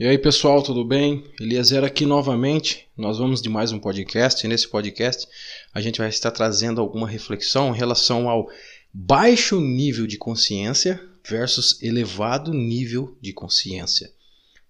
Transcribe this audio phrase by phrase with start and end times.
[0.00, 1.24] E aí pessoal, tudo bem?
[1.40, 2.86] Eliezer aqui novamente.
[2.96, 4.46] Nós vamos de mais um podcast.
[4.46, 5.26] E nesse podcast
[5.74, 8.48] a gente vai estar trazendo alguma reflexão em relação ao
[8.94, 14.08] baixo nível de consciência versus elevado nível de consciência.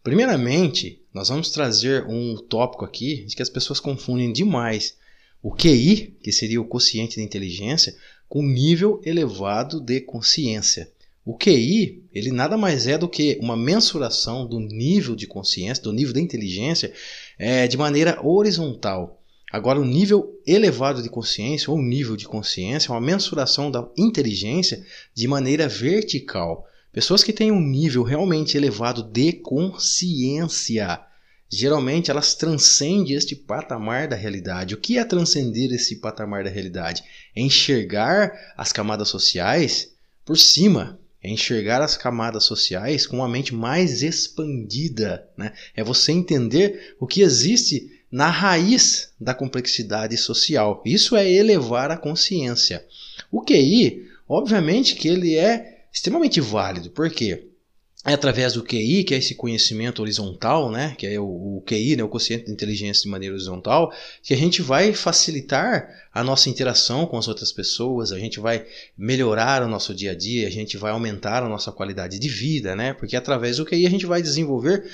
[0.02, 4.96] Primeiramente, nós vamos trazer um tópico aqui de que as pessoas confundem demais
[5.42, 7.95] o QI, que seria o quociente de inteligência,
[8.30, 10.90] com nível elevado de consciência.
[11.29, 15.92] O QI, ele nada mais é do que uma mensuração do nível de consciência, do
[15.92, 16.91] nível de inteligência,
[17.38, 19.20] é, de maneira horizontal.
[19.52, 24.82] Agora, o nível elevado de consciência, ou nível de consciência, é uma mensuração da inteligência
[25.14, 26.66] de maneira vertical.
[26.95, 30.98] Pessoas que têm um nível realmente elevado de consciência,
[31.46, 34.73] geralmente elas transcendem este patamar da realidade.
[34.73, 37.04] O que é transcender esse patamar da realidade?
[37.37, 39.92] É enxergar as camadas sociais
[40.24, 45.28] por cima, é enxergar as camadas sociais com uma mente mais expandida.
[45.36, 45.52] Né?
[45.74, 50.82] É você entender o que existe na raiz da complexidade social.
[50.84, 52.84] Isso é elevar a consciência.
[53.30, 56.90] O QI, obviamente que ele é extremamente válido.
[56.90, 57.48] Por quê?
[58.04, 61.96] É através do QI, que é esse conhecimento horizontal, né, que é o, o QI,
[61.96, 66.49] né, o quociente de inteligência de maneira horizontal, que a gente vai facilitar a nossa
[66.49, 68.65] interação com as outras pessoas, a gente vai
[68.97, 72.77] melhorar o nosso dia a dia, a gente vai aumentar a nossa qualidade de vida,
[72.77, 74.88] né, porque através do QI a gente vai desenvolver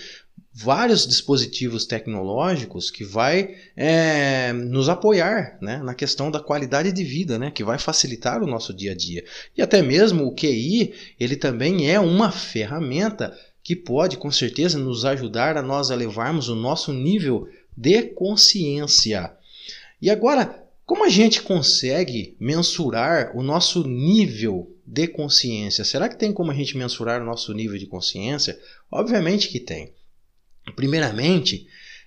[0.56, 7.38] vários dispositivos tecnológicos que vai é, nos apoiar né, na questão da qualidade de vida,
[7.38, 9.24] né, que vai facilitar o nosso dia a dia.
[9.56, 15.05] E até mesmo o QI, ele também é uma ferramenta que pode, com certeza, nos
[15.05, 19.32] ajudar a nós elevarmos o nosso nível de consciência.
[20.00, 25.82] E agora, como a gente consegue mensurar o nosso nível de consciência?
[25.82, 28.56] Será que tem como a gente mensurar o nosso nível de consciência?
[28.92, 29.92] Obviamente que tem.
[30.76, 31.66] Primeiramente,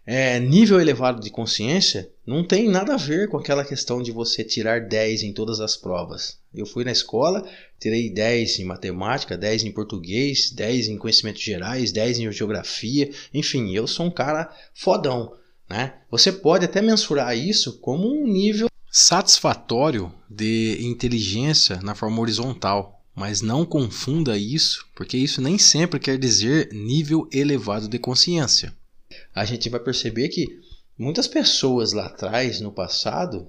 [0.09, 4.41] é, nível elevado de consciência não tem nada a ver com aquela questão de você
[4.43, 6.39] tirar 10 em todas as provas.
[6.55, 7.45] Eu fui na escola,
[7.77, 13.73] tirei 10 em matemática, 10 em português, 10 em conhecimentos gerais, 10 em geografia, enfim,
[13.75, 15.33] eu sou um cara fodão.
[15.69, 15.93] Né?
[16.09, 22.96] Você pode até mensurar isso como um nível satisfatório de inteligência na forma horizontal.
[23.17, 28.71] Mas não confunda isso, porque isso nem sempre quer dizer nível elevado de consciência.
[29.33, 30.45] A gente vai perceber que
[30.95, 33.47] muitas pessoas lá atrás, no passado,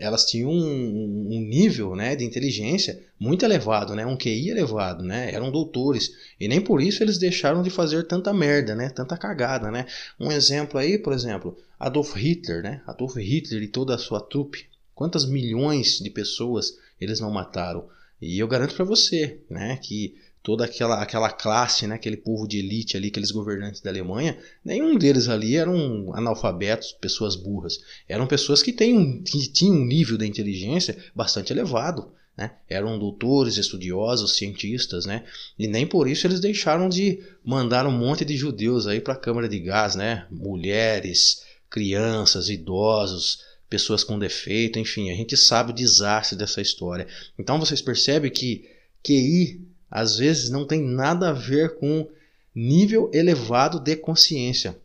[0.00, 5.30] elas tinham um, um, nível né, de inteligência muito elevado, né, um QI elevado, né,
[5.30, 6.14] eram doutores.
[6.40, 9.70] E nem por isso eles deixaram de fazer tanta merda, né, tanta cagada.
[9.70, 9.84] Né.
[10.18, 14.70] Um exemplo aí, por exemplo, Adolf Hitler, né, Adolf Hitler e toda a sua trupe.
[14.94, 17.86] Quantas milhões de pessoas eles não mataram?
[18.22, 22.60] E eu garanto para você, né, que toda aquela, aquela classe, né, aquele povo de
[22.60, 27.80] elite ali, aqueles governantes da Alemanha, nenhum deles ali eram analfabetos, pessoas burras.
[28.08, 32.12] Eram pessoas que, têm um, que tinham um nível de inteligência bastante elevado.
[32.36, 32.52] Né?
[32.68, 35.24] Eram doutores, estudiosos, cientistas, né?
[35.58, 39.48] E nem por isso eles deixaram de mandar um monte de judeus para a câmara
[39.48, 40.26] de gás, né?
[40.30, 43.40] Mulheres, crianças, idosos,
[43.72, 47.08] pessoas com defeito, enfim, a gente sabe o desastre dessa história.
[47.38, 48.68] Então vocês percebem que
[49.02, 52.06] QI às vezes não tem nada a ver com
[52.54, 54.78] nível elevado de consciência.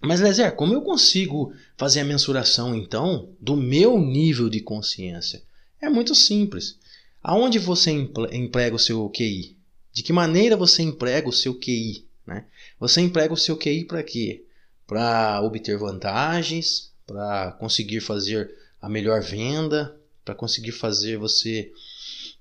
[0.00, 5.42] Mas, Lezer, como eu consigo fazer a mensuração então do meu nível de consciência?
[5.80, 6.78] É muito simples.
[7.20, 9.56] Aonde você emprega o seu QI?
[9.92, 12.06] De que maneira você emprega o seu QI?
[12.24, 12.44] Né?
[12.78, 14.44] Você emprega o seu QI para quê?
[14.86, 18.50] Para obter vantagens, para conseguir fazer
[18.80, 21.70] a melhor venda, para conseguir fazer você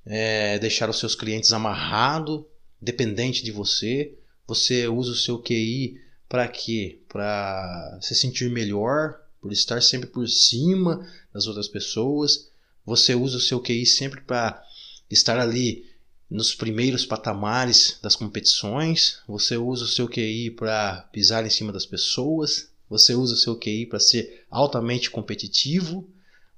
[0.05, 2.47] é, deixar os seus clientes amarrado,
[2.81, 4.17] dependente de você.
[4.47, 5.99] Você usa o seu QI
[6.29, 7.01] para quê?
[7.09, 12.49] Para se sentir melhor, por estar sempre por cima das outras pessoas.
[12.85, 14.63] Você usa o seu QI sempre para
[15.09, 15.85] estar ali
[16.29, 19.19] nos primeiros patamares das competições.
[19.27, 22.70] Você usa o seu QI para pisar em cima das pessoas.
[22.91, 26.05] Você usa o seu QI para ser altamente competitivo.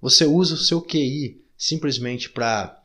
[0.02, 2.84] Você usa o seu QI simplesmente para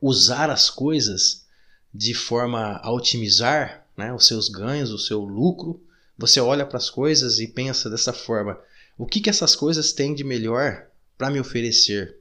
[0.00, 1.46] usar as coisas
[1.92, 5.82] de forma a otimizar né, os seus ganhos, o seu lucro.
[6.16, 8.56] Você olha para as coisas e pensa dessa forma:
[8.96, 10.86] o que, que essas coisas têm de melhor
[11.18, 12.18] para me oferecer?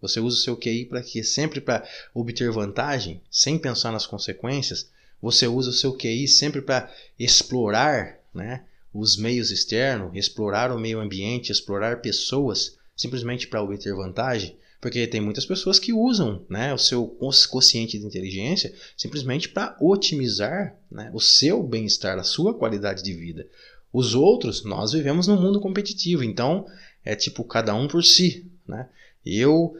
[0.00, 1.02] Você usa o seu QI para?
[1.24, 1.84] Sempre para
[2.14, 4.90] obter vantagem, sem pensar nas consequências.
[5.20, 8.62] Você usa o seu QI sempre para explorar, né?
[8.92, 14.56] Os meios externos, explorar o meio ambiente, explorar pessoas simplesmente para obter vantagem?
[14.80, 17.06] Porque tem muitas pessoas que usam né, o seu
[17.50, 23.46] consciente de inteligência simplesmente para otimizar né, o seu bem-estar, a sua qualidade de vida.
[23.92, 26.66] Os outros, nós vivemos num mundo competitivo, então
[27.04, 28.46] é tipo cada um por si.
[28.66, 28.88] Né?
[29.24, 29.74] Eu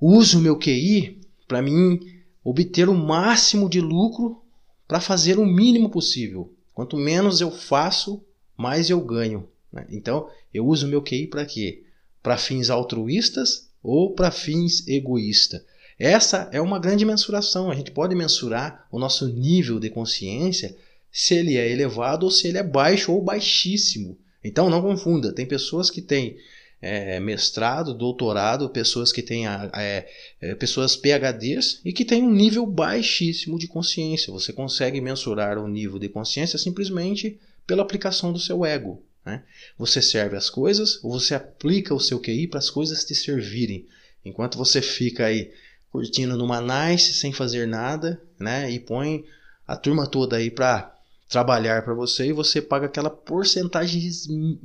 [0.00, 2.00] uso o meu QI para mim
[2.42, 4.42] obter o máximo de lucro
[4.88, 6.52] para fazer o mínimo possível.
[6.76, 8.22] Quanto menos eu faço,
[8.54, 9.48] mais eu ganho.
[9.72, 9.86] Né?
[9.88, 11.84] Então, eu uso meu QI para quê?
[12.22, 15.64] Para fins altruístas ou para fins egoístas.
[15.98, 17.70] Essa é uma grande mensuração.
[17.70, 20.76] A gente pode mensurar o nosso nível de consciência
[21.10, 24.18] se ele é elevado ou se ele é baixo ou baixíssimo.
[24.44, 26.36] Então não confunda, tem pessoas que têm
[26.86, 30.08] é, mestrado, doutorado, pessoas que têm é,
[30.40, 34.32] é, pessoas PhDs e que têm um nível baixíssimo de consciência.
[34.32, 39.02] Você consegue mensurar o nível de consciência simplesmente pela aplicação do seu ego.
[39.24, 39.42] Né?
[39.76, 43.86] Você serve as coisas ou você aplica o seu QI para as coisas te servirem.
[44.24, 45.50] Enquanto você fica aí
[45.90, 48.70] curtindo numa nice sem fazer nada, né?
[48.70, 49.24] E põe
[49.66, 50.94] a turma toda aí para
[51.28, 54.10] trabalhar para você e você paga aquela porcentagem,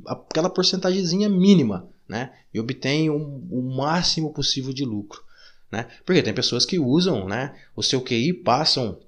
[0.06, 2.32] aquela porcentagemzinha mínima, né?
[2.52, 5.22] E obtém um, o máximo possível de lucro,
[5.70, 5.88] né?
[6.04, 7.54] Porque tem pessoas que usam, né?
[7.74, 8.98] O seu QI passam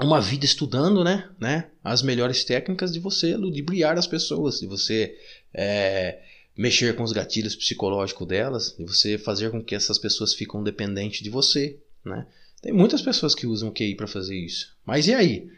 [0.00, 5.14] uma vida estudando, né, né, as melhores técnicas de você ludibriar as pessoas, de você
[5.52, 6.20] é,
[6.56, 11.22] mexer com os gatilhos psicológicos delas, de você fazer com que essas pessoas fiquem dependentes
[11.22, 12.26] de você, né?
[12.62, 14.76] Tem muitas pessoas que usam o QI para fazer isso.
[14.84, 15.48] Mas e aí?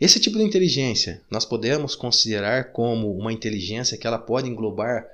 [0.00, 5.06] Esse tipo de inteligência nós podemos considerar como uma inteligência que ela pode englobar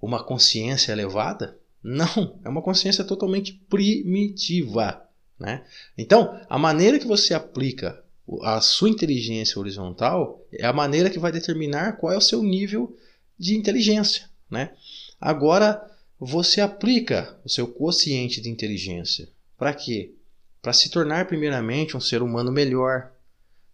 [0.00, 1.58] uma consciência elevada?
[1.82, 5.06] Não, é uma consciência totalmente primitiva.
[5.38, 5.64] Né?
[5.96, 8.02] Então, a maneira que você aplica
[8.42, 12.96] a sua inteligência horizontal é a maneira que vai determinar qual é o seu nível
[13.38, 14.28] de inteligência.
[14.50, 14.72] Né?
[15.20, 15.82] Agora,
[16.18, 19.28] você aplica o seu quociente de inteligência
[19.60, 20.14] para quê?
[20.62, 23.12] Para se tornar, primeiramente, um ser humano melhor,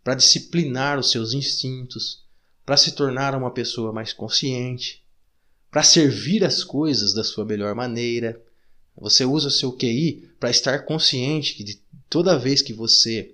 [0.03, 2.25] para disciplinar os seus instintos,
[2.65, 5.06] para se tornar uma pessoa mais consciente,
[5.77, 8.41] para servir as coisas da sua melhor maneira.
[8.97, 11.79] Você usa o seu QI para estar consciente que de
[12.09, 13.33] toda vez que você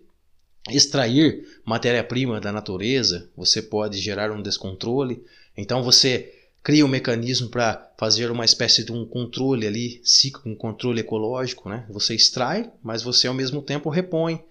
[0.69, 5.23] extrair matéria-prima da natureza, você pode gerar um descontrole.
[5.56, 6.35] Então você
[6.65, 11.69] cria um mecanismo para fazer uma espécie de um controle ali, ciclo, um controle ecológico,
[11.69, 11.87] né?
[11.91, 14.43] Você extrai, mas você ao mesmo tempo repõe.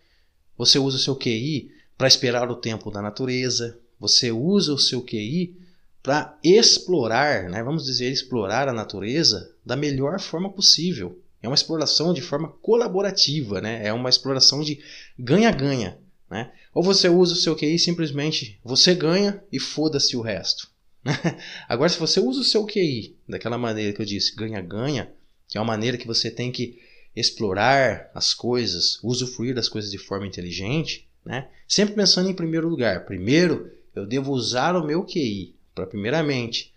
[0.57, 3.77] Você usa o seu QI para esperar o tempo da natureza.
[3.99, 5.59] Você usa o seu QI
[6.03, 7.63] para explorar, né?
[7.63, 11.19] Vamos dizer, explorar a natureza da melhor forma possível.
[11.41, 13.85] É uma exploração de forma colaborativa, né?
[13.85, 14.79] É uma exploração de
[15.17, 15.97] ganha-ganha,
[16.29, 16.51] né?
[16.73, 20.69] Ou você usa o seu QI simplesmente você ganha e foda-se o resto.
[21.67, 25.11] Agora, se você usa o seu QI daquela maneira que eu disse, ganha-ganha,
[25.47, 26.79] que é uma maneira que você tem que
[27.15, 31.49] explorar as coisas, usufruir das coisas de forma inteligente, né?
[31.67, 33.05] Sempre pensando em primeiro lugar.
[33.05, 36.73] Primeiro, eu devo usar o meu QI para primeiramente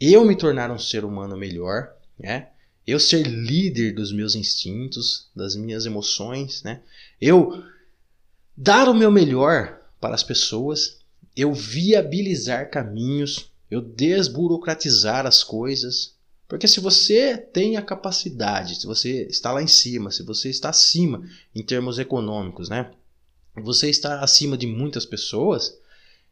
[0.00, 2.48] eu me tornar um ser humano melhor, né?
[2.86, 6.80] Eu ser líder dos meus instintos, das minhas emoções, né?
[7.20, 7.62] Eu
[8.56, 10.98] dar o meu melhor para as pessoas,
[11.36, 16.14] eu viabilizar caminhos, eu desburocratizar as coisas.
[16.46, 20.70] Porque se você tem a capacidade, se você está lá em cima, se você está
[20.70, 22.90] acima em termos econômicos, né?
[23.56, 25.76] Você está acima de muitas pessoas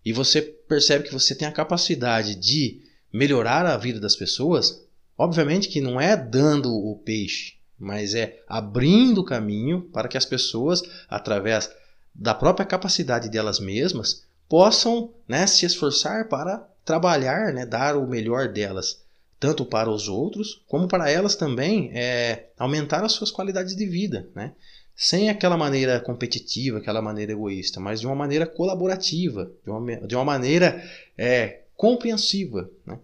[0.06, 2.80] e você percebe que você tem a capacidade de
[3.12, 4.86] melhorar a vida das pessoas,
[5.18, 10.24] obviamente que não é dando o peixe, mas é abrindo o caminho para que as
[10.24, 11.68] pessoas, através
[12.14, 18.46] da própria capacidade delas mesmas, possam né, se esforçar para trabalhar, né, dar o melhor
[18.46, 19.02] delas,
[19.40, 24.28] tanto para os outros, como para elas também é, aumentar as suas qualidades de vida,
[24.36, 24.52] né?
[24.96, 30.14] Sem aquela maneira competitiva, aquela maneira egoísta, mas de uma maneira colaborativa, de uma, de
[30.16, 30.82] uma maneira
[31.18, 32.70] é, compreensiva.
[32.86, 32.98] Né?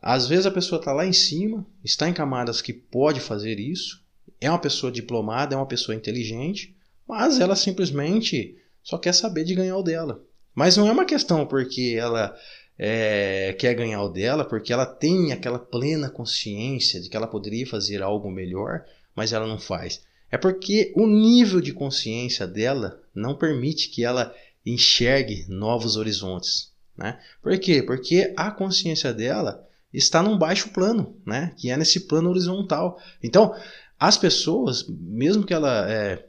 [0.00, 4.00] Às vezes a pessoa está lá em cima, está em camadas que pode fazer isso,
[4.40, 6.76] é uma pessoa diplomada, é uma pessoa inteligente,
[7.06, 10.22] mas ela simplesmente só quer saber de ganhar o dela.
[10.54, 12.36] Mas não é uma questão porque ela
[12.78, 17.66] é, quer ganhar o dela, porque ela tem aquela plena consciência de que ela poderia
[17.66, 18.84] fazer algo melhor,
[19.16, 20.02] mas ela não faz.
[20.34, 24.34] É porque o nível de consciência dela não permite que ela
[24.66, 26.72] enxergue novos horizontes.
[26.98, 27.20] Né?
[27.40, 27.80] Por quê?
[27.84, 31.54] Porque a consciência dela está num baixo plano, né?
[31.56, 33.00] que é nesse plano horizontal.
[33.22, 33.54] Então,
[33.96, 36.26] as pessoas, mesmo que elas é,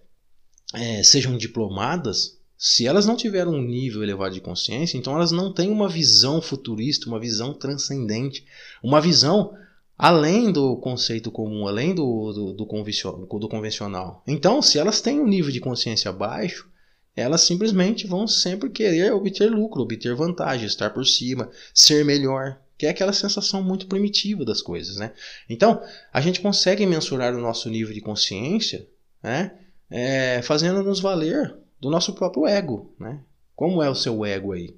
[0.75, 5.51] é, sejam diplomadas, se elas não tiverem um nível elevado de consciência, então elas não
[5.51, 8.45] têm uma visão futurista, uma visão transcendente,
[8.83, 9.57] uma visão
[9.97, 14.23] além do conceito comum, além do, do, do, convencional.
[14.27, 16.69] Então, se elas têm um nível de consciência baixo,
[17.15, 22.85] elas simplesmente vão sempre querer obter lucro, obter vantagem, estar por cima, ser melhor, que
[22.85, 25.13] é aquela sensação muito primitiva das coisas, né?
[25.49, 28.85] Então, a gente consegue mensurar o nosso nível de consciência,
[29.23, 29.57] né?
[29.89, 33.21] É, fazendo-nos valer do nosso próprio ego, né?
[33.55, 34.75] Como é o seu ego aí?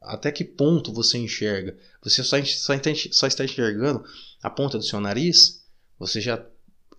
[0.00, 1.76] Até que ponto você enxerga?
[2.02, 2.72] Você só, só,
[3.12, 4.04] só está enxergando
[4.42, 5.62] a ponta do seu nariz?
[5.98, 6.44] Você já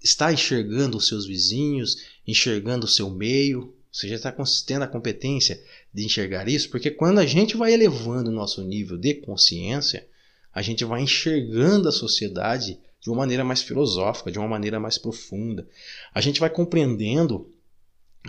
[0.03, 3.75] está enxergando os seus vizinhos, enxergando o seu meio?
[3.91, 4.33] Você já está
[4.65, 5.61] tendo a competência
[5.93, 6.69] de enxergar isso?
[6.69, 10.07] Porque quando a gente vai elevando o nosso nível de consciência,
[10.53, 14.97] a gente vai enxergando a sociedade de uma maneira mais filosófica, de uma maneira mais
[14.97, 15.67] profunda.
[16.13, 17.51] A gente vai compreendendo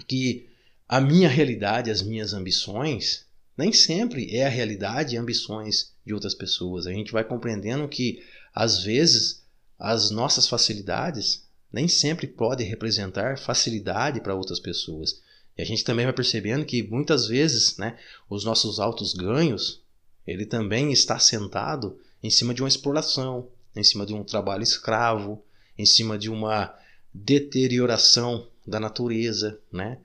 [0.08, 0.48] que
[0.88, 3.26] a minha realidade, as minhas ambições,
[3.56, 6.86] nem sempre é a realidade e ambições de outras pessoas.
[6.86, 8.22] A gente vai compreendendo que,
[8.54, 9.42] às vezes,
[9.78, 15.20] as nossas facilidades nem sempre podem representar facilidade para outras pessoas.
[15.56, 19.82] E a gente também vai percebendo que muitas vezes né, os nossos altos ganhos
[20.26, 25.42] ele também está sentado em cima de uma exploração, em cima de um trabalho escravo,
[25.76, 26.74] em cima de uma
[27.12, 29.98] deterioração da natureza, né?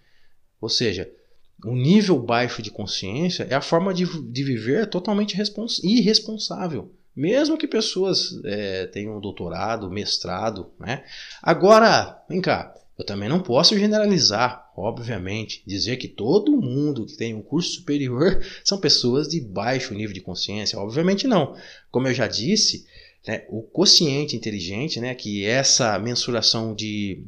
[0.60, 1.10] Ou seja,
[1.66, 5.36] um nível baixo de consciência é a forma de, de viver totalmente
[5.84, 6.92] irresponsável.
[7.16, 11.04] Mesmo que pessoas é, tenham doutorado, mestrado, né?
[11.42, 17.34] Agora, vem cá, eu também não posso generalizar, obviamente, dizer que todo mundo que tem
[17.34, 20.78] um curso superior são pessoas de baixo nível de consciência.
[20.78, 21.56] Obviamente não.
[21.90, 22.86] Como eu já disse,
[23.28, 27.24] né, o quociente inteligente, né, que é essa mensuração de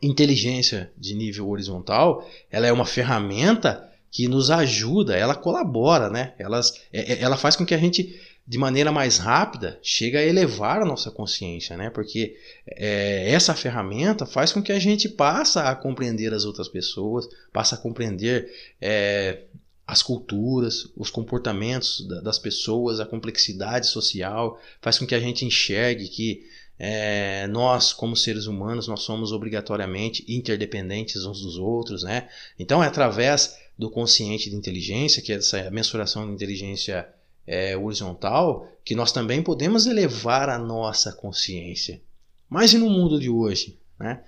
[0.00, 6.34] inteligência de nível horizontal, ela é uma ferramenta que nos ajuda, ela colabora, né?
[6.38, 10.24] Elas, é, é, ela faz com que a gente de maneira mais rápida, chega a
[10.24, 11.90] elevar a nossa consciência, né?
[11.90, 17.28] Porque é, essa ferramenta faz com que a gente passe a compreender as outras pessoas,
[17.52, 19.44] passe a compreender é,
[19.86, 26.08] as culturas, os comportamentos das pessoas, a complexidade social, faz com que a gente enxergue
[26.08, 26.44] que
[26.78, 32.28] é, nós, como seres humanos, nós somos obrigatoriamente interdependentes uns dos outros, né?
[32.58, 37.08] Então é através do consciente de inteligência, que é essa mensuração de inteligência
[37.46, 42.00] é, horizontal que nós também podemos elevar a nossa consciência.
[42.48, 43.78] Mas e no mundo de hoje?
[43.98, 44.22] Né?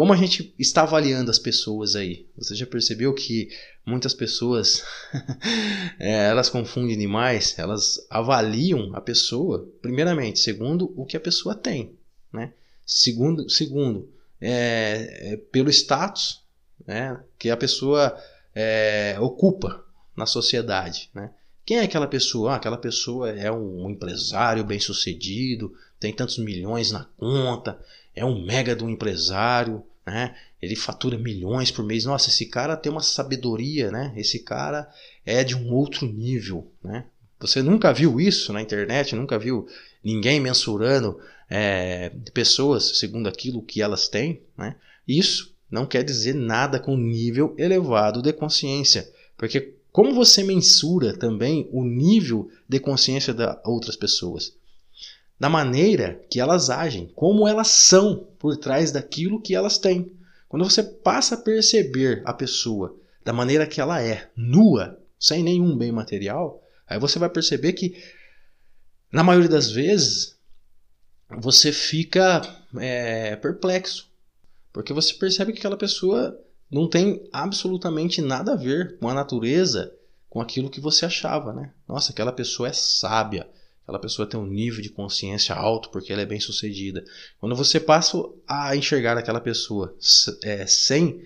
[0.00, 2.26] Como a gente está avaliando as pessoas aí?
[2.38, 3.50] Você já percebeu que
[3.84, 4.82] muitas pessoas
[6.00, 7.54] é, elas confundem demais?
[7.58, 11.98] Elas avaliam a pessoa, primeiramente, segundo o que a pessoa tem,
[12.32, 12.54] né?
[12.86, 16.42] Segundo, segundo é, é, pelo status
[16.86, 18.18] né, que a pessoa
[18.54, 19.84] é, ocupa
[20.16, 21.30] na sociedade, né?
[21.62, 22.52] Quem é aquela pessoa?
[22.52, 27.78] Ah, aquela pessoa é um empresário bem sucedido, tem tantos milhões na conta,
[28.14, 30.34] é um mega do empresário, né?
[30.60, 32.04] Ele fatura milhões por mês.
[32.04, 34.12] Nossa, esse cara tem uma sabedoria, né?
[34.16, 34.88] Esse cara
[35.24, 37.04] é de um outro nível, né?
[37.38, 39.14] Você nunca viu isso na internet?
[39.16, 39.66] Nunca viu
[40.04, 44.76] ninguém mensurando é, pessoas segundo aquilo que elas têm, né?
[45.08, 51.68] Isso não quer dizer nada com nível elevado de consciência, porque como você mensura também
[51.72, 54.54] o nível de consciência das outras pessoas?
[55.40, 60.12] Da maneira que elas agem, como elas são por trás daquilo que elas têm.
[60.46, 62.94] Quando você passa a perceber a pessoa
[63.24, 67.96] da maneira que ela é, nua, sem nenhum bem material, aí você vai perceber que,
[69.10, 70.36] na maioria das vezes,
[71.38, 72.42] você fica
[72.78, 74.10] é, perplexo.
[74.70, 76.38] Porque você percebe que aquela pessoa
[76.70, 79.90] não tem absolutamente nada a ver com a natureza,
[80.28, 81.72] com aquilo que você achava, né?
[81.88, 83.48] Nossa, aquela pessoa é sábia,
[83.90, 87.04] aquela pessoa tem um nível de consciência alto porque ela é bem sucedida.
[87.40, 88.16] Quando você passa
[88.46, 89.96] a enxergar aquela pessoa
[90.42, 91.22] é, sem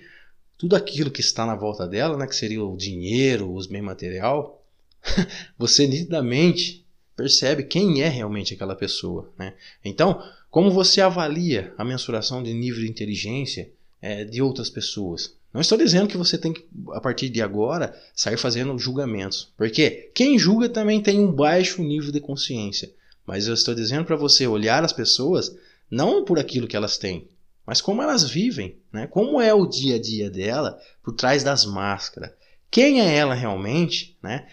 [0.57, 4.65] tudo aquilo que está na volta dela, né, que seria o dinheiro, os bens material,
[5.59, 9.31] você nitidamente percebe quem é realmente aquela pessoa.
[9.39, 9.55] Né?
[9.85, 15.37] Então, como você avalia a mensuração de nível de inteligência é, de outras pessoas.
[15.55, 19.53] Não estou dizendo que você tem que, a partir de agora, sair fazendo julgamentos.
[19.57, 22.93] Porque quem julga também tem um baixo nível de consciência.
[23.25, 25.57] Mas eu estou dizendo para você olhar as pessoas
[25.89, 27.29] não por aquilo que elas têm,
[27.65, 29.07] mas como elas vivem, né?
[29.07, 32.33] como é o dia a dia dela por trás das máscaras.
[32.69, 34.49] Quem é ela realmente né?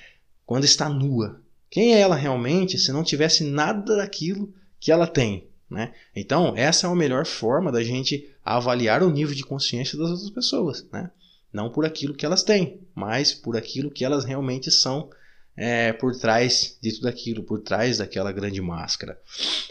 [0.46, 1.41] quando está nua?
[1.70, 5.48] Quem é ela realmente se não tivesse nada daquilo que ela tem?
[5.70, 5.93] Né?
[6.15, 10.29] Então, essa é a melhor forma da gente avaliar o nível de consciência das outras
[10.29, 10.86] pessoas.
[10.91, 11.10] Né?
[11.53, 15.10] Não por aquilo que elas têm, mas por aquilo que elas realmente são
[15.55, 19.19] é, por trás de tudo aquilo, por trás daquela grande máscara.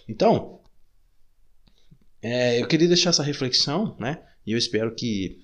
[0.08, 0.60] Então,
[2.22, 4.22] é, eu queria deixar essa reflexão, né?
[4.46, 5.40] E eu espero que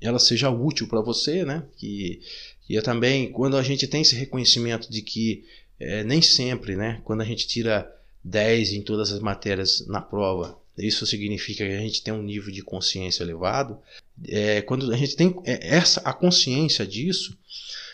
[0.00, 1.64] ela seja útil para você, né?
[1.76, 2.20] Que,
[2.68, 5.44] e também, quando a gente tem esse reconhecimento de que
[5.78, 7.00] é, nem sempre, né?
[7.04, 7.90] Quando a gente tira
[8.22, 12.52] 10 em todas as matérias na prova, isso significa que a gente tem um nível
[12.52, 13.78] de consciência elevado.
[14.26, 17.36] É, quando a gente tem é, essa a consciência disso,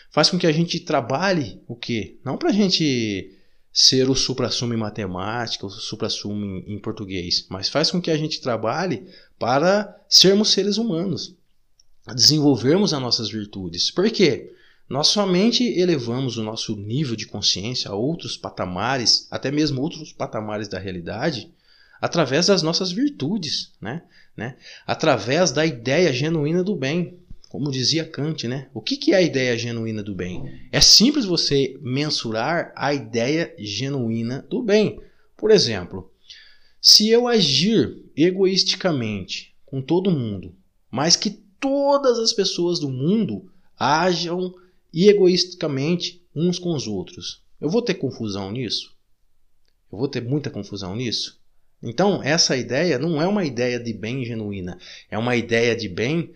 [0.09, 2.15] faz com que a gente trabalhe o quê?
[2.23, 3.31] Não para a gente
[3.73, 8.17] ser o supra-sumo em matemática, o supra-sumo em, em português, mas faz com que a
[8.17, 9.05] gente trabalhe
[9.39, 11.35] para sermos seres humanos,
[12.13, 13.91] desenvolvermos as nossas virtudes.
[13.91, 14.51] Por quê?
[14.89, 20.67] Nós somente elevamos o nosso nível de consciência a outros patamares, até mesmo outros patamares
[20.67, 21.49] da realidade,
[22.01, 24.01] através das nossas virtudes, né?
[24.35, 24.57] né?
[24.87, 27.19] através da ideia genuína do bem.
[27.47, 28.69] Como dizia Kant, né?
[28.73, 30.69] O que, que é a ideia genuína do bem?
[30.71, 35.01] É simples você mensurar a ideia genuína do bem.
[35.35, 36.09] Por exemplo,
[36.81, 40.55] se eu agir egoisticamente com todo mundo,
[40.89, 41.29] mas que
[41.59, 44.55] todas as pessoas do mundo ajam
[44.93, 48.95] egoisticamente uns com os outros, eu vou ter confusão nisso?
[49.91, 51.40] Eu vou ter muita confusão nisso?
[51.81, 54.77] Então, essa ideia não é uma ideia de bem genuína,
[55.09, 56.31] é uma ideia de bem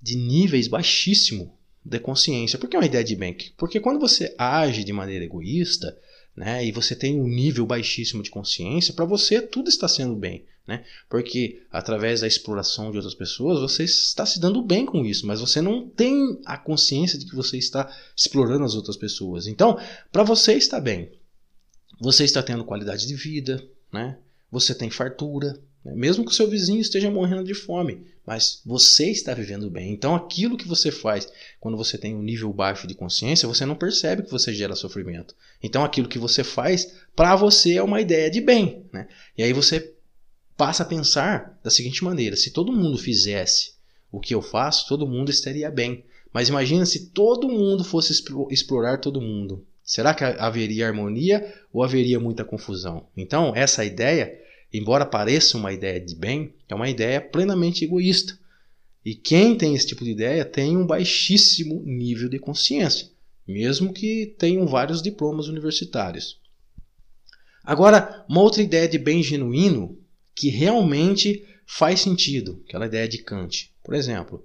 [0.00, 2.58] de níveis baixíssimo de consciência.
[2.58, 3.36] Por que é uma ideia de bem?
[3.56, 5.96] Porque quando você age de maneira egoísta,
[6.36, 10.44] né, e você tem um nível baixíssimo de consciência, para você tudo está sendo bem.
[10.66, 10.84] Né?
[11.08, 15.40] Porque através da exploração de outras pessoas, você está se dando bem com isso, mas
[15.40, 19.46] você não tem a consciência de que você está explorando as outras pessoas.
[19.48, 19.76] Então,
[20.12, 21.10] para você está bem.
[22.00, 24.18] Você está tendo qualidade de vida, né?
[24.52, 25.94] Você tem fartura, né?
[25.96, 29.90] mesmo que o seu vizinho esteja morrendo de fome, mas você está vivendo bem.
[29.90, 31.26] Então, aquilo que você faz
[31.58, 35.34] quando você tem um nível baixo de consciência, você não percebe que você gera sofrimento.
[35.62, 38.84] Então, aquilo que você faz para você é uma ideia de bem.
[38.92, 39.08] Né?
[39.36, 39.94] E aí você
[40.54, 43.72] passa a pensar da seguinte maneira: se todo mundo fizesse
[44.12, 46.04] o que eu faço, todo mundo estaria bem.
[46.32, 48.12] Mas imagina se todo mundo fosse
[48.50, 49.66] explorar todo mundo.
[49.84, 53.06] Será que haveria harmonia ou haveria muita confusão?
[53.16, 54.40] Então, essa ideia
[54.72, 58.38] embora pareça uma ideia de bem, é uma ideia plenamente egoísta.
[59.04, 63.10] E quem tem esse tipo de ideia tem um baixíssimo nível de consciência,
[63.46, 66.40] mesmo que tenham vários diplomas universitários.
[67.64, 69.98] Agora, uma outra ideia de bem genuíno
[70.34, 73.72] que realmente faz sentido, aquela ideia de Kant.
[73.82, 74.44] Por exemplo,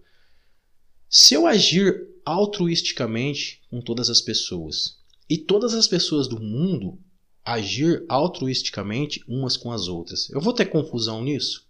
[1.09, 4.97] se eu agir altruisticamente com todas as pessoas
[5.29, 6.99] e todas as pessoas do mundo
[7.47, 10.29] agir altruisticamente umas com as outras.
[10.29, 11.65] Eu vou ter confusão nisso?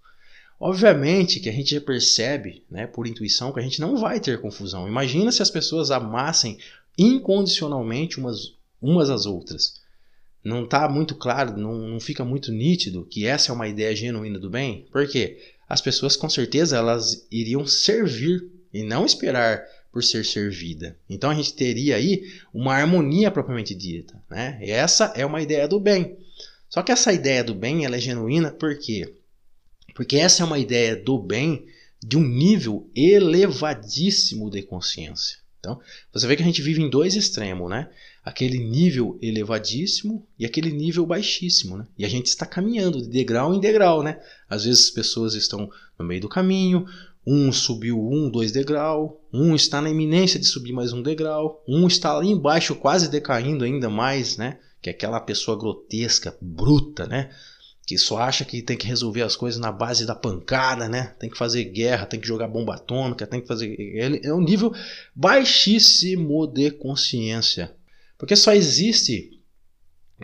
[0.60, 4.42] Obviamente que a gente já percebe, né, por intuição, que a gente não vai ter
[4.42, 4.88] confusão.
[4.88, 6.58] Imagina se as pessoas amassem
[6.98, 9.76] incondicionalmente umas, umas às outras.
[10.44, 14.40] Não está muito claro, não, não fica muito nítido que essa é uma ideia genuína
[14.40, 14.88] do bem?
[14.92, 15.38] Por quê?
[15.70, 19.64] As pessoas com certeza elas iriam servir e não esperar
[19.98, 20.96] por ser servida.
[21.10, 24.22] Então a gente teria aí uma harmonia propriamente dita.
[24.30, 24.60] Né?
[24.62, 26.16] E essa é uma ideia do bem.
[26.70, 29.12] Só que essa ideia do bem ela é genuína por quê?
[29.96, 31.66] Porque essa é uma ideia do bem
[32.00, 35.38] de um nível elevadíssimo de consciência.
[35.60, 35.82] Então,
[36.14, 37.90] você vê que a gente vive em dois extremos, né?
[38.24, 41.88] Aquele nível elevadíssimo e aquele nível baixíssimo, né?
[41.98, 44.22] E a gente está caminhando de degrau em degrau, né?
[44.48, 46.86] Às vezes as pessoas estão no meio do caminho,
[47.30, 51.86] um subiu um, dois degrau, um está na iminência de subir mais um degrau, um
[51.86, 54.60] está lá embaixo quase decaindo ainda mais, né?
[54.82, 57.30] Que é aquela pessoa grotesca, bruta, né?
[57.86, 61.16] Que só acha que tem que resolver as coisas na base da pancada, né?
[61.20, 63.76] Tem que fazer guerra, tem que jogar bomba atômica, tem que fazer.
[63.78, 64.74] Ele é um nível
[65.14, 67.76] baixíssimo de consciência.
[68.18, 69.38] Porque só existe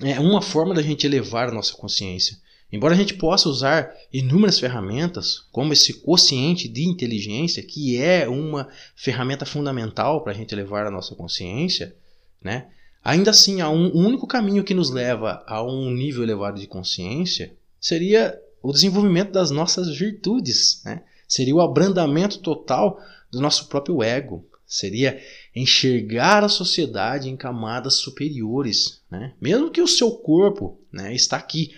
[0.02, 2.38] é, uma forma da gente elevar a nossa consciência.
[2.74, 8.68] Embora a gente possa usar inúmeras ferramentas, como esse quociente de inteligência, que é uma
[8.96, 11.96] ferramenta fundamental para a gente elevar a nossa consciência,
[12.44, 12.66] né?
[13.04, 17.54] ainda assim, há um único caminho que nos leva a um nível elevado de consciência
[17.80, 21.04] seria o desenvolvimento das nossas virtudes, né?
[21.28, 25.22] seria o abrandamento total do nosso próprio ego, seria
[25.56, 29.36] enxergar a sociedade em camadas superiores, né?
[29.40, 31.72] mesmo que o seu corpo né, está aqui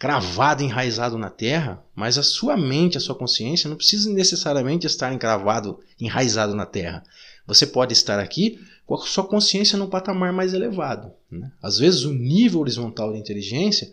[0.00, 5.12] cravado, enraizado na terra, mas a sua mente, a sua consciência não precisa necessariamente estar
[5.12, 7.04] encravado, enraizado na terra.
[7.46, 11.12] Você pode estar aqui com a sua consciência num patamar mais elevado.
[11.30, 11.52] Né?
[11.62, 13.92] Às vezes o nível horizontal de inteligência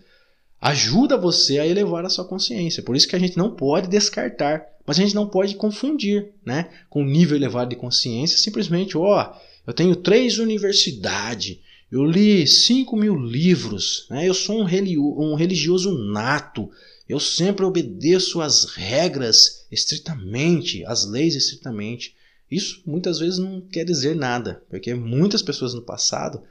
[0.62, 2.82] ajuda você a elevar a sua consciência.
[2.82, 6.70] Por isso que a gente não pode descartar, mas a gente não pode confundir, né,
[6.90, 11.58] com nível elevado de consciência, simplesmente, ó, oh, eu tenho três universidades,
[11.92, 14.28] Eu li 5 mil livros, né?
[14.28, 16.70] eu sou um, religioso nato,
[17.08, 22.14] eu sempre obedeço às regras estritamente, às leis estritamente.
[22.52, 26.44] Isso muitas vezes não quer dizer nada, porque muitas pessoas no passado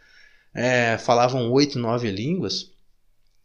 [0.54, 2.70] é, falavam oito, nove línguas,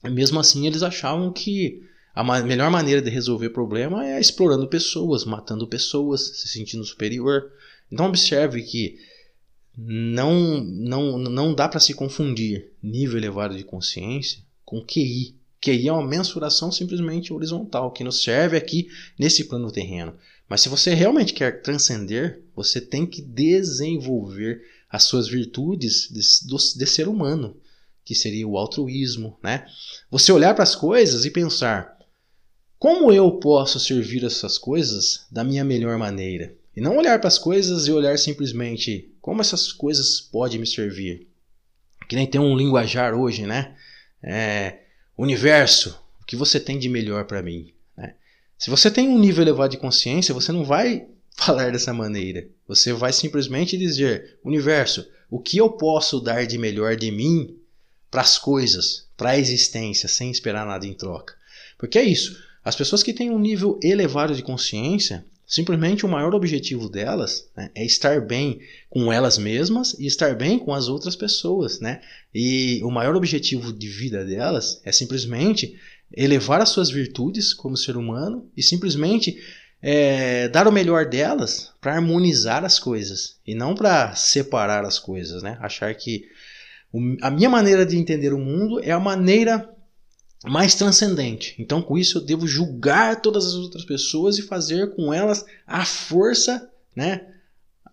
[0.01, 1.84] e mesmo assim eles achavam que
[2.15, 7.51] a melhor maneira de resolver problema é explorando pessoas, matando pessoas, se sentindo superior.
[7.91, 8.97] Então observe que
[9.86, 15.36] não, não, não dá para se confundir nível elevado de consciência com QI.
[15.60, 20.15] QI é uma mensuração simplesmente horizontal, que nos serve aqui nesse plano terreno.
[20.48, 26.86] Mas se você realmente quer transcender, você tem que desenvolver as suas virtudes de, de
[26.86, 27.56] ser humano,
[28.04, 29.65] que seria o altruísmo, né?
[30.10, 31.98] Você olhar para as coisas e pensar:
[32.78, 36.56] como eu posso servir essas coisas da minha melhor maneira?
[36.76, 41.28] E não olhar para as coisas e olhar simplesmente como essas coisas podem me servir.
[42.08, 43.76] Que nem tem um linguajar hoje, né?
[44.24, 44.80] É,
[45.18, 47.74] universo, o que você tem de melhor para mim?
[47.98, 48.16] Né?
[48.58, 52.48] Se você tem um nível elevado de consciência, você não vai falar dessa maneira.
[52.68, 57.58] Você vai simplesmente dizer: universo, o que eu posso dar de melhor de mim
[58.10, 61.34] para as coisas, para a existência, sem esperar nada em troca?
[61.78, 62.42] Porque é isso.
[62.64, 67.70] As pessoas que têm um nível elevado de consciência, simplesmente o maior objetivo delas né,
[67.76, 72.00] é estar bem com elas mesmas e estar bem com as outras pessoas, né?
[72.34, 75.78] E o maior objetivo de vida delas é simplesmente
[76.16, 79.38] elevar as suas virtudes como ser humano e simplesmente
[79.82, 85.44] é, dar o melhor delas para harmonizar as coisas e não para separar as coisas,
[85.44, 85.58] né?
[85.60, 86.30] Achar que
[87.22, 89.70] a minha maneira de entender o mundo é a maneira
[90.43, 91.56] mais transcendente.
[91.60, 95.86] Então, com isso, eu devo julgar todas as outras pessoas e fazer com elas a
[95.86, 97.27] força, né,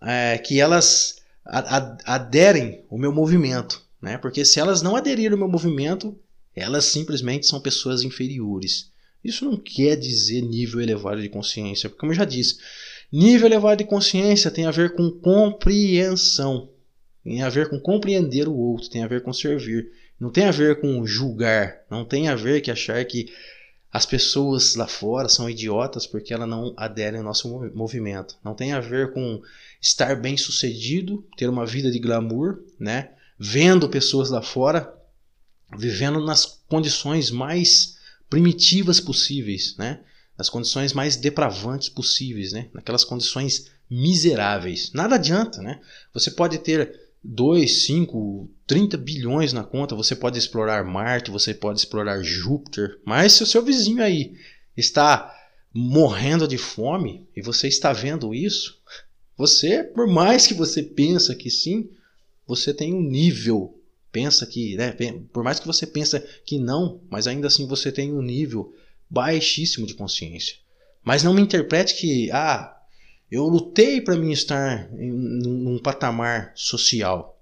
[0.01, 4.19] é, que elas aderem ao meu movimento, né?
[4.19, 6.15] Porque se elas não aderirem ao meu movimento,
[6.55, 8.91] elas simplesmente são pessoas inferiores.
[9.25, 12.59] Isso não quer dizer nível elevado de consciência, porque como eu já disse,
[13.11, 16.71] nível elevado de consciência tem a ver com compreensão,
[17.25, 19.91] tem a ver com compreender o outro, tem a ver com servir.
[20.21, 23.33] Não tem a ver com julgar, não tem a ver que achar que
[23.93, 28.37] as pessoas lá fora são idiotas porque elas não aderem ao nosso movimento.
[28.45, 29.41] Não tem a ver com
[29.81, 33.11] estar bem sucedido, ter uma vida de glamour, né?
[33.39, 34.93] Vendo pessoas lá fora
[35.77, 37.97] vivendo nas condições mais
[38.29, 40.01] primitivas possíveis, né?
[40.37, 42.69] Nas condições mais depravantes possíveis, né?
[42.73, 44.93] Naquelas condições miseráveis.
[44.93, 45.81] Nada adianta, né?
[46.13, 51.79] Você pode ter 2, 5, 30 bilhões na conta, você pode explorar Marte, você pode
[51.79, 54.35] explorar Júpiter, mas se o seu vizinho aí
[54.77, 55.35] está
[55.73, 58.81] morrendo de fome e você está vendo isso,
[59.37, 61.91] você, por mais que você pensa que sim,
[62.47, 64.93] você tem um nível, pensa que, né,
[65.33, 68.73] por mais que você pensa que não, mas ainda assim você tem um nível
[69.09, 70.57] baixíssimo de consciência.
[71.05, 72.78] Mas não me interprete que, ah,
[73.31, 77.41] eu lutei para mim estar em, num patamar social.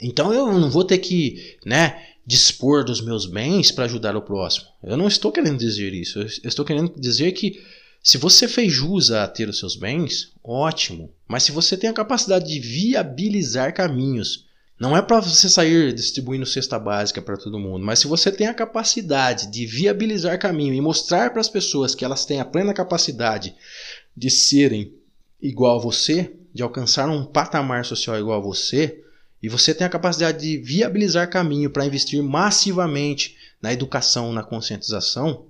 [0.00, 4.66] Então eu não vou ter que, né, dispor dos meus bens para ajudar o próximo.
[4.82, 6.20] Eu não estou querendo dizer isso.
[6.20, 7.60] Eu estou querendo dizer que
[8.02, 11.12] se você fez jus a ter os seus bens, ótimo.
[11.26, 14.46] Mas se você tem a capacidade de viabilizar caminhos,
[14.80, 18.46] não é para você sair distribuindo cesta básica para todo mundo, mas se você tem
[18.46, 22.72] a capacidade de viabilizar caminho e mostrar para as pessoas que elas têm a plena
[22.72, 23.56] capacidade
[24.18, 24.92] de serem
[25.40, 29.02] igual a você, de alcançar um patamar social igual a você,
[29.42, 35.46] e você tem a capacidade de viabilizar caminho para investir massivamente na educação, na conscientização,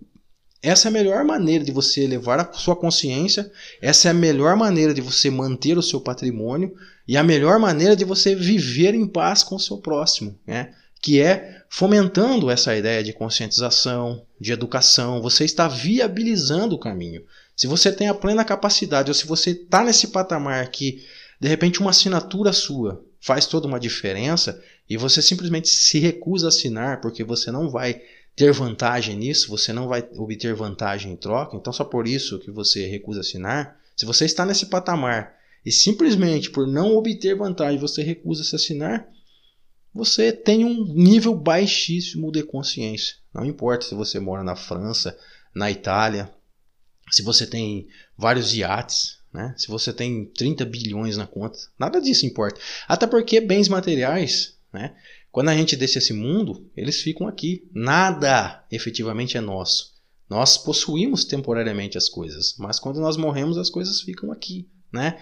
[0.63, 3.51] essa é a melhor maneira de você elevar a sua consciência,
[3.81, 6.75] essa é a melhor maneira de você manter o seu patrimônio
[7.07, 10.75] e a melhor maneira de você viver em paz com o seu próximo, né?
[11.01, 17.23] Que é fomentando essa ideia de conscientização, de educação, você está viabilizando o caminho.
[17.57, 21.05] Se você tem a plena capacidade, ou se você está nesse patamar que
[21.41, 26.49] de repente uma assinatura sua faz toda uma diferença e você simplesmente se recusa a
[26.49, 28.01] assinar porque você não vai
[28.35, 32.51] ter vantagem nisso, você não vai obter vantagem em troca, então só por isso que
[32.51, 33.77] você recusa assinar.
[33.97, 35.35] Se você está nesse patamar
[35.67, 39.09] e simplesmente por não obter vantagem você recusa se assinar,
[39.95, 43.17] você tem um nível baixíssimo de consciência.
[43.33, 45.19] Não importa se você mora na França,
[45.55, 46.33] na Itália,
[47.11, 49.55] se você tem vários iates, né?
[49.57, 52.61] se você tem 30 bilhões na conta, nada disso importa.
[52.87, 54.95] Até porque bens materiais, né?
[55.31, 57.69] quando a gente desce esse mundo, eles ficam aqui.
[57.73, 59.97] Nada efetivamente é nosso.
[60.29, 64.69] Nós possuímos temporariamente as coisas, mas quando nós morremos, as coisas ficam aqui.
[64.93, 65.19] Né?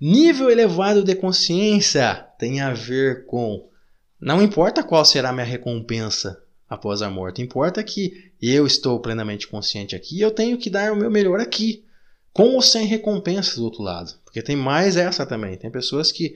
[0.00, 3.68] Nível elevado de consciência tem a ver com
[4.26, 9.46] Não importa qual será a minha recompensa após a morte, importa que eu estou plenamente
[9.46, 11.84] consciente aqui e eu tenho que dar o meu melhor aqui,
[12.36, 14.12] com ou sem recompensa do outro lado.
[14.36, 15.56] Porque tem mais essa também.
[15.56, 16.34] Tem pessoas que,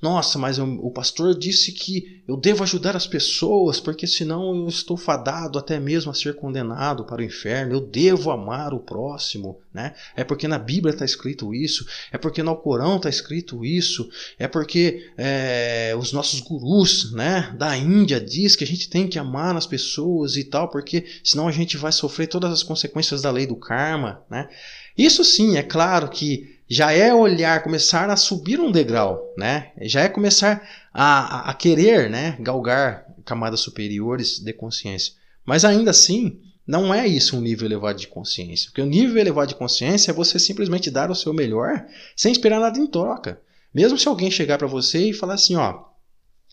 [0.00, 4.68] nossa, mas eu, o pastor disse que eu devo ajudar as pessoas, porque senão eu
[4.68, 7.74] estou fadado até mesmo a ser condenado para o inferno.
[7.74, 9.94] Eu devo amar o próximo, né?
[10.16, 14.48] É porque na Bíblia está escrito isso, é porque no Corão está escrito isso, é
[14.48, 19.54] porque é, os nossos gurus, né, da Índia diz que a gente tem que amar
[19.54, 23.46] as pessoas e tal, porque senão a gente vai sofrer todas as consequências da lei
[23.46, 24.48] do karma, né?
[24.98, 29.70] Isso sim, é claro que já é olhar, começar a subir um degrau, né?
[29.82, 35.14] Já é começar a, a querer, né, galgar camadas superiores de consciência.
[35.46, 38.70] Mas ainda assim, não é isso um nível elevado de consciência.
[38.70, 42.60] Porque o nível elevado de consciência é você simplesmente dar o seu melhor sem esperar
[42.60, 43.40] nada em troca.
[43.72, 45.84] Mesmo se alguém chegar para você e falar assim, ó,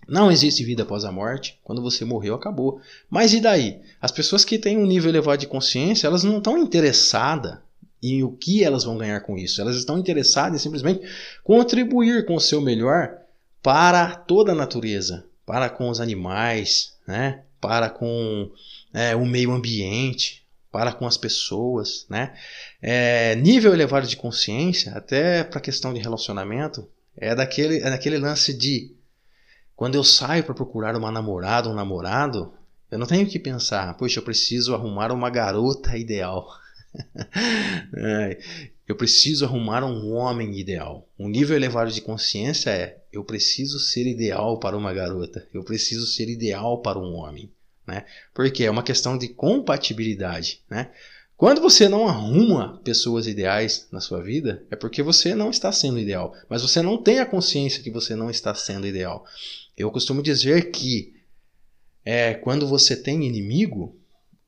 [0.08, 1.60] não existe vida após a morte.
[1.64, 2.80] Quando você morreu, acabou.
[3.10, 3.82] Mas e daí?
[4.00, 7.65] As pessoas que têm um nível elevado de consciência, elas não estão interessadas
[8.02, 9.62] e o que elas vão ganhar com isso.
[9.62, 11.08] Elas estão interessadas em simplesmente
[11.44, 13.18] contribuir com o seu melhor
[13.62, 17.42] para toda a natureza, para com os animais, né?
[17.60, 18.52] para com
[18.94, 22.06] é, o meio ambiente, para com as pessoas.
[22.10, 22.34] Né?
[22.82, 28.18] É, nível elevado de consciência, até para a questão de relacionamento, é daquele, é daquele
[28.18, 28.94] lance de
[29.76, 32.54] quando eu saio para procurar uma namorada, um namorado,
[32.90, 36.48] eu não tenho que pensar, poxa, eu preciso arrumar uma garota ideal.
[38.88, 41.08] eu preciso arrumar um homem ideal.
[41.18, 46.06] Um nível elevado de consciência é: eu preciso ser ideal para uma garota, eu preciso
[46.06, 47.52] ser ideal para um homem.
[47.88, 48.06] Né?
[48.34, 50.62] Porque é uma questão de compatibilidade.
[50.70, 50.90] Né?
[51.38, 56.00] Quando você não arruma pessoas ideais na sua vida, é porque você não está sendo
[56.00, 56.34] ideal.
[56.50, 59.26] Mas você não tem a consciência que você não está sendo ideal.
[59.78, 61.14] Eu costumo dizer que
[62.06, 64.00] é, quando você tem inimigo,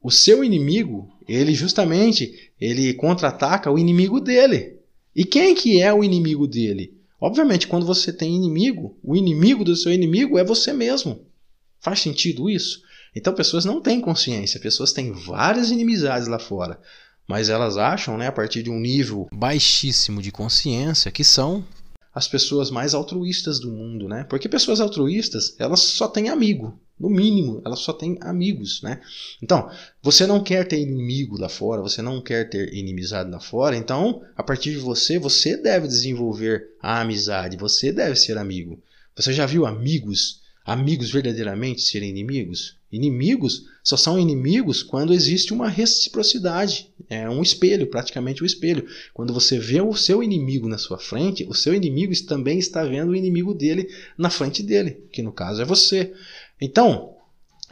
[0.08, 4.80] o seu inimigo, ele justamente, ele contra-ataca o inimigo dele.
[5.14, 6.98] E quem que é o inimigo dele?
[7.20, 11.28] Obviamente, quando você tem inimigo, o inimigo do seu inimigo é você mesmo.
[11.82, 12.82] Faz sentido isso?
[13.14, 16.80] Então, pessoas não têm consciência, pessoas têm várias inimizades lá fora,
[17.28, 21.66] mas elas acham, né, a partir de um nível baixíssimo de consciência, que são
[22.16, 24.24] as pessoas mais altruístas do mundo, né?
[24.24, 26.80] Porque pessoas altruístas, elas só têm amigo.
[27.00, 29.02] No mínimo, elas só têm amigos, né?
[29.42, 29.70] Então,
[30.02, 34.22] você não quer ter inimigo lá fora, você não quer ter inimizade lá fora, então,
[34.36, 38.82] a partir de você, você deve desenvolver a amizade, você deve ser amigo.
[39.16, 42.78] Você já viu amigos, amigos verdadeiramente serem inimigos?
[42.92, 46.90] Inimigos só são inimigos quando existe uma reciprocidade.
[47.10, 48.88] É um espelho, praticamente um espelho.
[49.14, 53.12] Quando você vê o seu inimigo na sua frente, o seu inimigo também está vendo
[53.12, 56.14] o inimigo dele na frente dele, que no caso é você.
[56.60, 57.16] Então,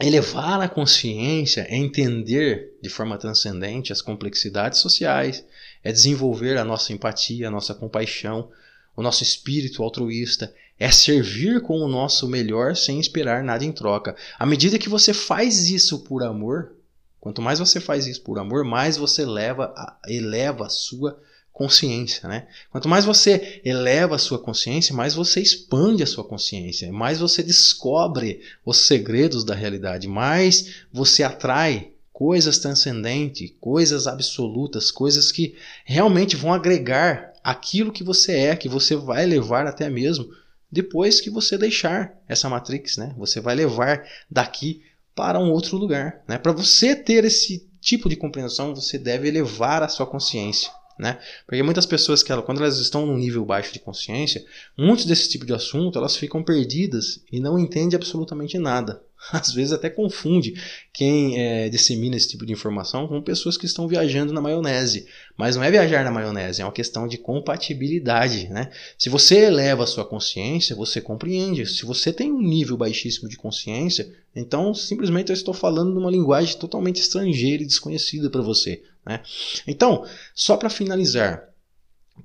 [0.00, 5.44] elevar a consciência é entender de forma transcendente as complexidades sociais,
[5.82, 8.50] é desenvolver a nossa empatia, a nossa compaixão,
[8.96, 14.14] o nosso espírito altruísta, é servir com o nosso melhor sem esperar nada em troca.
[14.38, 16.72] À medida que você faz isso por amor,
[17.18, 21.18] quanto mais você faz isso por amor, mais você eleva a, eleva a sua
[21.56, 22.46] consciência, né?
[22.70, 27.42] Quanto mais você eleva a sua consciência, mais você expande a sua consciência, mais você
[27.42, 36.36] descobre os segredos da realidade, mais você atrai coisas transcendentes, coisas absolutas, coisas que realmente
[36.36, 40.28] vão agregar aquilo que você é, que você vai levar até mesmo
[40.70, 43.14] depois que você deixar essa matrix, né?
[43.16, 44.82] Você vai levar daqui
[45.14, 46.36] para um outro lugar, né?
[46.36, 50.70] Para você ter esse tipo de compreensão, você deve elevar a sua consciência.
[50.98, 51.18] Né?
[51.46, 54.44] Porque muitas pessoas que quando elas estão num nível baixo de consciência,
[54.76, 59.02] muitos desse tipo de assunto elas ficam perdidas e não entendem absolutamente nada.
[59.32, 60.54] Às vezes até confunde
[60.92, 65.06] quem é, dissemina esse tipo de informação com pessoas que estão viajando na maionese.
[65.36, 68.48] Mas não é viajar na maionese, é uma questão de compatibilidade.
[68.48, 68.70] Né?
[68.98, 71.66] Se você eleva a sua consciência, você compreende.
[71.66, 76.56] Se você tem um nível baixíssimo de consciência, então simplesmente eu estou falando numa linguagem
[76.58, 78.82] totalmente estrangeira e desconhecida para você.
[79.04, 79.22] Né?
[79.66, 81.48] Então, só para finalizar,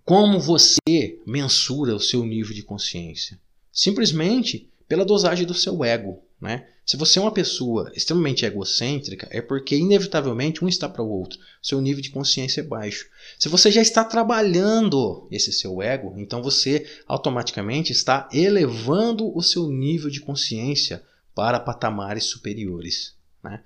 [0.05, 3.39] como você mensura o seu nível de consciência?
[3.71, 6.21] Simplesmente pela dosagem do seu ego.
[6.41, 6.65] Né?
[6.83, 11.39] Se você é uma pessoa extremamente egocêntrica, é porque inevitavelmente um está para o outro.
[11.61, 13.05] Seu nível de consciência é baixo.
[13.37, 19.69] Se você já está trabalhando esse seu ego, então você automaticamente está elevando o seu
[19.69, 21.03] nível de consciência
[21.35, 23.15] para patamares superiores.
[23.43, 23.61] Né?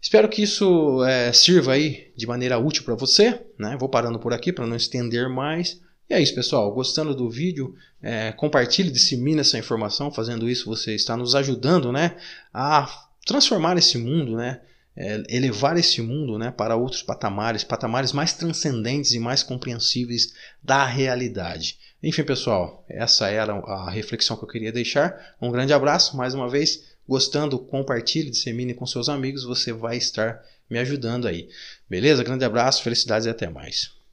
[0.00, 3.44] Espero que isso é, sirva aí de maneira útil para você.
[3.58, 3.76] Né?
[3.78, 5.80] Vou parando por aqui para não estender mais.
[6.08, 6.72] E é isso, pessoal.
[6.72, 10.12] Gostando do vídeo, é, compartilhe, dissemine essa informação.
[10.12, 12.16] Fazendo isso, você está nos ajudando né,
[12.52, 14.60] a transformar esse mundo, né,
[14.96, 20.84] é, elevar esse mundo né, para outros patamares, patamares mais transcendentes e mais compreensíveis da
[20.84, 21.78] realidade.
[22.02, 25.34] Enfim, pessoal, essa era a reflexão que eu queria deixar.
[25.40, 26.92] Um grande abraço, mais uma vez.
[27.08, 31.48] Gostando, compartilhe, dissemine com seus amigos, você vai estar me ajudando aí.
[31.88, 32.22] Beleza?
[32.22, 34.03] Grande abraço, felicidades e até mais.